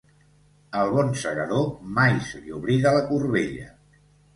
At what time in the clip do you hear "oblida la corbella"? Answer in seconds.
2.61-3.75